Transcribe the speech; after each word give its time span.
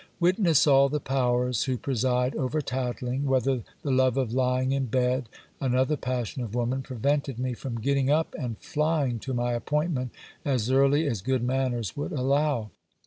Witness 0.19 0.65
all 0.65 0.89
the 0.89 0.99
powers 0.99 1.65
who 1.65 1.77
preside 1.77 2.35
over 2.35 2.59
tattling, 2.59 3.25
whether 3.25 3.61
the 3.83 3.91
love 3.91 4.17
of 4.17 4.33
lying 4.33 4.71
in 4.71 4.87
bed, 4.87 5.29
another 5.59 5.95
passion 5.95 6.41
of 6.41 6.55
woman, 6.55 6.81
prevented 6.81 7.37
me 7.37 7.53
from 7.53 7.79
getting 7.79 8.09
up 8.09 8.33
and 8.33 8.57
flying 8.57 9.19
to 9.19 9.33
my 9.35 9.53
appointment 9.53 10.09
as 10.43 10.71
early 10.71 11.05
as 11.05 11.21
good 11.21 11.43
manners 11.43 11.95
would 11.95 12.13
allow. 12.13 12.71